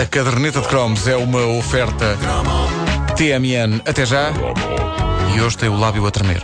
[0.00, 2.16] A caderneta de cromos é uma oferta
[3.16, 3.80] TMN.
[3.86, 4.32] Até já.
[5.34, 6.42] E hoje tem o lábio a tremer.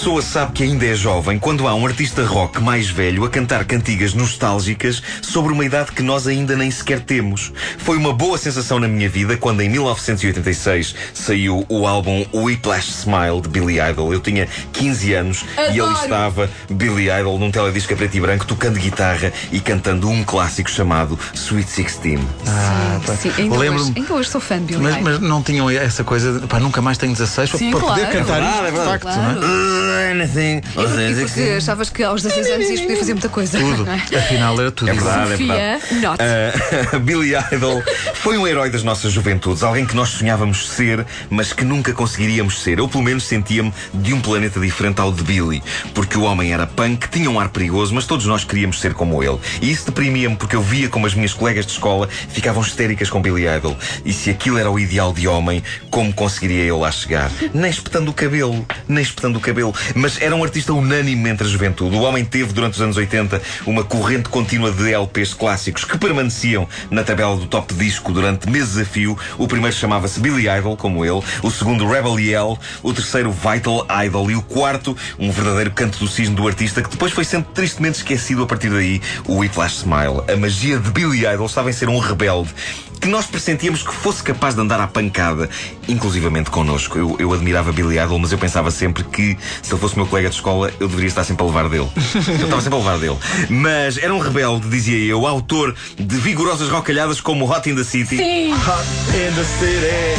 [0.00, 3.66] Pessoa sabe que ainda é jovem quando há um artista rock mais velho a cantar
[3.66, 7.52] cantigas nostálgicas sobre uma idade que nós ainda nem sequer temos.
[7.76, 13.42] Foi uma boa sensação na minha vida quando em 1986 saiu o álbum Whiplash Smile
[13.42, 14.10] de Billy Idol.
[14.14, 15.98] Eu tinha 15 anos e ele Adoro!
[16.02, 20.70] estava, Billy Idol, num teledisco a preto e branco, tocando guitarra e cantando um clássico
[20.70, 22.26] chamado Sweet Sixteen.
[22.46, 23.14] Ah, pá.
[23.16, 25.10] Sim, ainda, hoje, ainda hoje sou fã de Billie Mas, Eilish.
[25.10, 28.00] mas não tinham essa coisa de pá, nunca mais tenho 16 para, Sim, para poder
[28.06, 28.18] claro.
[28.18, 29.04] cantar É verdade, isto, é de verdade.
[29.04, 29.89] facto, não é?
[29.90, 33.28] Uh, anything, E porque, e porque achavas que aos 16 anos ias poder fazer muita
[33.28, 33.58] coisa.
[33.58, 33.86] Tudo.
[33.90, 34.18] é?
[34.18, 34.90] Afinal era tudo.
[34.90, 35.94] É verdade, é Sofia, verdade.
[36.00, 36.18] not.
[36.22, 37.82] Ah, Billy Idol
[38.14, 42.60] foi um herói das nossas juventudes, alguém que nós sonhávamos ser, mas que nunca conseguiríamos
[42.62, 42.78] ser.
[42.78, 45.62] Eu, pelo menos, sentia-me de um planeta diferente ao de Billy,
[45.94, 49.22] porque o homem era punk, tinha um ar perigoso, mas todos nós queríamos ser como
[49.22, 49.38] ele.
[49.62, 53.20] E isso deprimia-me porque eu via como as minhas colegas de escola ficavam histéricas com
[53.22, 53.76] Billy Idol.
[54.04, 57.30] E se aquilo era o ideal de homem, como conseguiria eu lá chegar?
[57.54, 59.74] Nem espetando o cabelo, nem espetando o cabelo.
[59.94, 61.96] Mas era um artista unânime entre a juventude.
[61.96, 66.68] O homem teve, durante os anos 80, uma corrente contínua de LPs clássicos que permaneciam
[66.90, 69.16] na tabela do top disco durante meses a fio.
[69.38, 71.22] O primeiro chamava-se Billy Idol, como ele.
[71.42, 72.58] O segundo, Rebel Yell.
[72.82, 74.30] O terceiro, Vital Idol.
[74.30, 77.98] E o quarto, um verdadeiro canto do cisne do artista que depois foi sempre tristemente
[77.98, 80.22] esquecido a partir daí, o Whiplash Smile.
[80.32, 82.54] A magia de Billy Idol estava em ser um rebelde
[83.00, 85.48] que nós pressentíamos que fosse capaz de andar à pancada,
[85.88, 86.98] inclusivamente connosco.
[86.98, 89.38] Eu, eu admirava Billy Idol, mas eu pensava sempre que,
[89.70, 91.88] se ele fosse meu colega de escola, eu deveria estar sempre a levar dele.
[91.94, 93.16] Eu estava sempre a levar dele.
[93.48, 98.16] Mas era um rebelde, dizia eu, autor de vigorosas rocalhadas como Hot in the City.
[98.16, 98.52] Sim.
[98.52, 100.18] Hot in the City.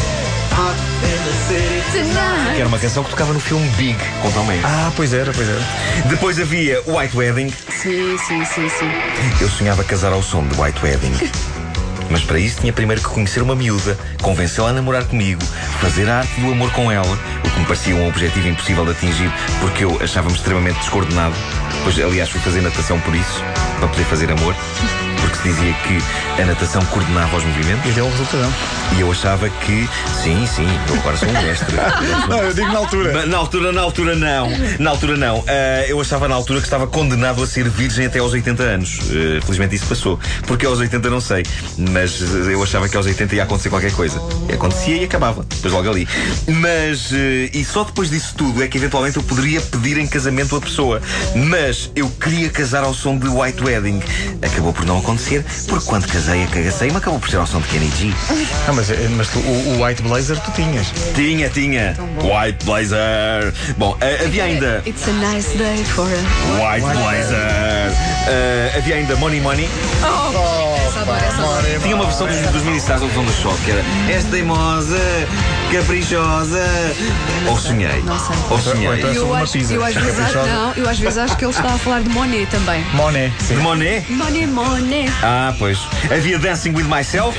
[0.53, 1.81] Hot in the City.
[1.91, 2.55] Tonight.
[2.55, 4.63] Que era uma canção que tocava no filme Big, com Tom Hanks.
[4.63, 5.61] Ah, pois era, pois era.
[6.09, 7.49] Depois havia White Wedding.
[7.49, 8.89] Sim, sim, sim, sim.
[9.41, 11.11] Eu sonhava casar ao som de White Wedding.
[12.11, 15.41] Mas para isso tinha primeiro que conhecer uma miúda, convencê-la a namorar comigo,
[15.79, 18.91] fazer a arte do amor com ela, o que me parecia um objetivo impossível de
[18.91, 21.35] atingir, porque eu achava-me extremamente descoordenado.
[21.83, 23.41] Pois, aliás, fui fazer natação por isso,
[23.79, 24.53] para poder fazer amor,
[25.21, 28.53] porque se dizia que a natação coordenava os movimentos, E deu um resultado.
[28.97, 29.87] e eu achava que,
[30.23, 31.75] sim, sim, eu agora sou um mestre.
[32.27, 33.11] Não, eu digo na altura.
[33.13, 34.49] Na, na altura, na altura não.
[34.79, 35.43] Na altura não.
[35.47, 38.99] Ah, eu achava na altura que estava condenado a ser virgem até aos 80 anos.
[39.01, 40.19] Ah, felizmente isso passou.
[40.47, 41.43] Porque aos 80 não sei.
[41.77, 44.21] Mas eu achava que aos 80 ia acontecer qualquer coisa.
[44.49, 45.45] E acontecia e acabava.
[45.49, 46.07] Depois logo ali.
[46.47, 50.55] Mas, ah, e só depois disso tudo é que eventualmente eu poderia pedir em casamento
[50.55, 51.01] a pessoa.
[51.35, 54.01] Mas eu queria casar ao som de White Wedding.
[54.41, 55.10] Acabou por não acontecer,
[55.67, 58.13] porque quando casei, a cagacei-me acabou por ser ao som de Kenny G.
[58.67, 60.87] Ah, mas, mas tu, o, o White Blazer tu tinhas.
[61.15, 61.95] Tinha, tinha.
[62.21, 63.53] White Blazer.
[63.77, 64.83] Bom, ah, havia ainda.
[64.85, 66.61] It's a nice day for a...
[66.61, 67.35] White Blazer.
[68.27, 69.69] Ah, havia ainda Money Money.
[70.91, 71.79] Essa adoro, essa adoro.
[71.81, 74.97] Tinha uma versão dos, dos mini stars da versão do choque que era És teimosa,
[75.71, 76.61] caprichosa.
[77.47, 78.01] Ou sonhei.
[78.03, 78.35] Não sei.
[78.49, 78.97] Ou sonhei.
[78.99, 79.73] Então- Eu, sobre uma acho, pizza.
[79.73, 82.09] eu, às vezes, acho- não, eu às vezes acho que ele está a falar de
[82.09, 82.83] Monet também.
[82.93, 83.31] Monet.
[83.47, 84.05] De Monet?
[84.11, 85.11] Monet, Monet.
[85.23, 85.79] Ah, pois.
[86.11, 87.37] Havia Dancing with Myself.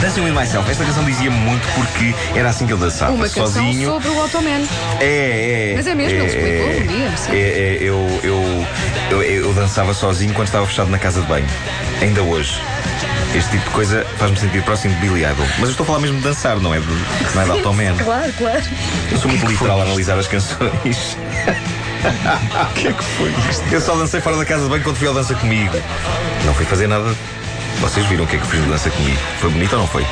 [0.00, 0.70] Dancing with Myself.
[0.70, 3.12] Esta canção dizia muito porque era assim que eu dançava.
[3.12, 3.90] Uma canção sozinho.
[3.90, 4.62] sobre o Automan.
[5.00, 5.74] É, é.
[5.76, 7.32] Mas é mesmo, ele explicou um dia, sim.
[7.32, 8.66] É, é, eu, eu,
[9.10, 11.46] eu, eu dançava sozinho quando estava fechado na casa de banho.
[12.00, 12.60] Ainda hoje.
[13.34, 15.46] Este tipo de coisa faz-me sentir próximo de Billy Idol.
[15.58, 16.86] Mas eu estou a falar mesmo de dançar, não é de,
[17.34, 17.96] não é de Automan.
[17.96, 18.62] Claro, claro.
[19.10, 21.16] Eu sou muito literal a analisar as canções.
[22.70, 23.64] O que é que foi isto?
[23.72, 25.76] Eu só dancei fora da casa de banho quando fui ao Dança Comigo.
[26.44, 27.14] Não fui fazer nada.
[27.80, 29.18] Vocês viram o que é que eu fiz no Dança Comigo?
[29.38, 30.06] Foi bonito ou não foi?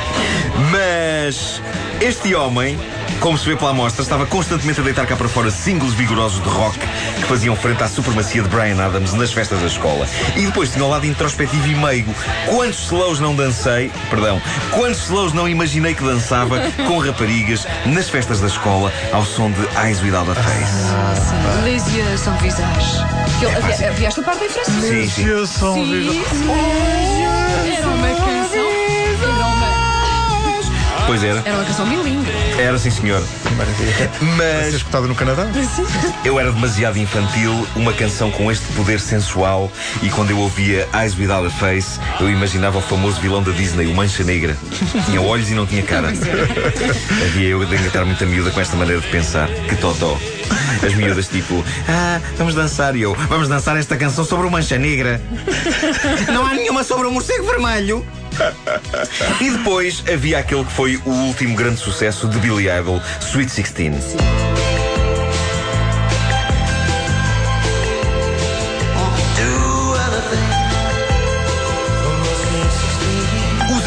[0.71, 1.61] Mas
[1.99, 2.77] este homem,
[3.19, 6.49] como se vê pela amostra, estava constantemente a deitar cá para fora singles vigorosos de
[6.49, 10.07] rock que faziam frente à supremacia de Brian Adams nas festas da escola.
[10.35, 12.13] E depois tinha o lado introspectivo e meigo.
[12.47, 14.41] Quantos slows não dancei, perdão,
[14.71, 19.61] quantos slows não imaginei que dançava com raparigas nas festas da escola ao som de
[19.83, 20.73] Eyes Without a Face.
[21.29, 23.05] Sim, Les yeux sans visage.
[23.39, 23.45] Que
[23.85, 24.83] havia, esta parte em francês.
[24.83, 25.27] Sim, sim.
[25.27, 26.21] Eu sou um Sim.
[27.75, 28.34] Era uma,
[31.05, 31.41] Pois era.
[31.45, 32.31] era uma canção bilingue.
[32.57, 33.23] Era sim, senhor.
[33.55, 33.91] Maravilha.
[33.93, 34.25] Vai ser
[34.65, 35.47] Mas escutado no Canadá?
[36.23, 39.71] eu era demasiado infantil, uma canção com este poder sensual,
[40.01, 43.85] e quando eu ouvia Eyes Without a Face, eu imaginava o famoso vilão da Disney,
[43.87, 44.57] o Mancha Negra.
[45.05, 46.07] Tinha olhos e não tinha cara.
[46.09, 49.47] Havia eu de engatar muita miúda com esta maneira de pensar.
[49.69, 50.17] Que totó.
[50.85, 52.95] As miúdas tipo, ah, vamos dançar.
[52.95, 55.21] E eu, vamos dançar esta canção sobre o Mancha Negra.
[56.33, 58.05] Não há nenhuma sobre o morcego vermelho.
[59.41, 63.93] E depois havia aquele que foi o último grande sucesso de Billy Idol, Sweet Sixteen.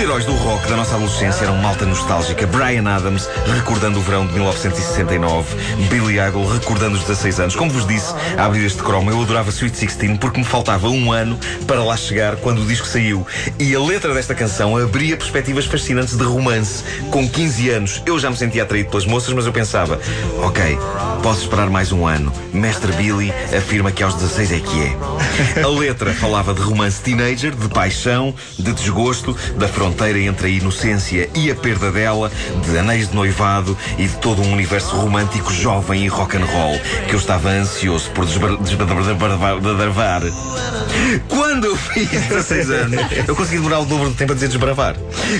[0.08, 2.46] Heróis do rock da nossa adolescência eram malta nostálgica.
[2.46, 5.54] Brian Adams recordando o verão de 1969.
[5.90, 7.54] Billy Idol recordando os 16 anos.
[7.54, 11.12] Como vos disse, a abrir este cromo, eu adorava Sweet Sixteen porque me faltava um
[11.12, 13.26] ano para lá chegar quando o disco saiu.
[13.58, 16.82] E a letra desta canção abria perspectivas fascinantes de romance.
[17.10, 20.00] Com 15 anos, eu já me sentia atraído pelas moças, mas eu pensava,
[20.42, 20.78] ok,
[21.22, 22.32] posso esperar mais um ano.
[22.54, 25.62] Mestre Billy afirma que aos 16 é que é.
[25.62, 31.28] A letra falava de romance teenager, de paixão, de desgosto, da fronteira entre a inocência
[31.34, 32.30] e a perda dela,
[32.64, 36.78] de anéis de noivado e de todo um universo romântico jovem e rock and roll
[37.08, 40.22] que eu estava ansioso por desbravar.
[41.26, 44.94] Quando eu fiz 16 anos, eu consegui demorar o dobro do tempo a dizer desbravar.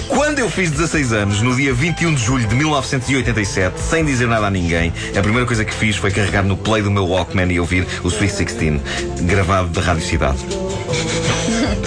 [0.08, 4.46] Quando eu fiz 16 anos, no dia 21 de julho de 1987, sem dizer nada
[4.46, 7.60] a ninguém, a primeira coisa que fiz foi carregar no play do meu Walkman e
[7.60, 8.80] ouvir o Sweet 16,
[9.22, 10.38] gravado da Rádio Cidade.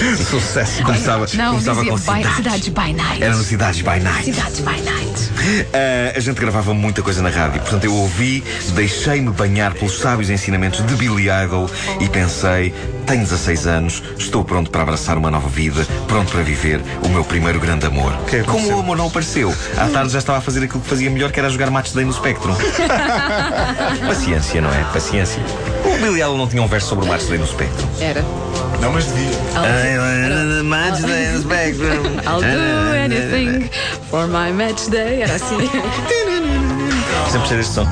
[0.30, 0.84] Sucesso.
[0.84, 2.36] Começava, Não, começava dizia com by, cidades.
[2.36, 3.24] Cidades by Night.
[3.24, 4.26] Era no Cidades by Night.
[4.26, 5.32] Cidades by Night.
[5.74, 7.62] Ah, a gente gravava muita coisa na rádio.
[7.62, 8.44] Portanto, eu ouvi,
[8.74, 11.70] deixei-me banhar pelos sábios ensinamentos de Billy Idol
[12.00, 12.74] e pensei:
[13.06, 17.24] tenho 16 anos, estou pronto para abraçar uma nova vida, pronto para viver o meu
[17.24, 18.12] primeiro grande amor.
[18.28, 18.46] que aconteceu?
[18.46, 21.32] Como o amor não apareceu, à tarde já estava a fazer aquilo que fazia melhor,
[21.32, 22.56] que era jogar match day no Spectrum.
[24.08, 24.84] Paciência, não é?
[24.94, 25.42] Paciência.
[25.86, 27.88] O Billy Idol não tinha um verso sobre o match day no Spectrum.
[28.00, 28.24] Era.
[28.82, 29.30] Não, mas devia.
[29.30, 32.04] I'll, Match day Spectrum.
[32.26, 33.70] I'll do anything
[34.10, 35.22] for my match day.
[35.22, 35.70] Era assim.
[37.32, 37.88] Sempre ser este som.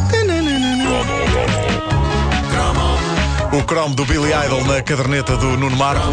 [3.52, 6.12] O Chrome do Billy Idol na caderneta do Nuno Marco,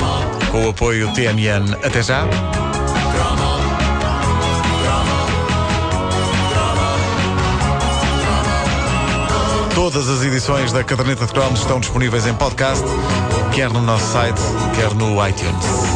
[0.50, 1.74] com o apoio TMN.
[1.82, 2.26] Até já.
[9.86, 12.84] Todas as edições da caderneta de Cromos estão disponíveis em podcast,
[13.54, 14.40] quer no nosso site,
[14.74, 15.95] quer no iTunes.